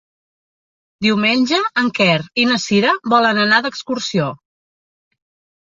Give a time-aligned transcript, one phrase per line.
[1.07, 4.33] Diumenge en Quer i na Cira volen anar d'excursió.